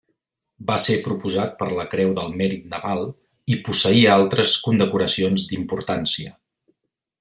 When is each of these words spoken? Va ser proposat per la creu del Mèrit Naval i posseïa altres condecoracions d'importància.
Va 0.69 0.77
ser 0.85 0.95
proposat 1.07 1.53
per 1.59 1.67
la 1.81 1.85
creu 1.91 2.15
del 2.21 2.33
Mèrit 2.41 2.65
Naval 2.73 3.07
i 3.57 3.61
posseïa 3.69 4.19
altres 4.23 4.59
condecoracions 4.67 5.51
d'importància. 5.53 6.39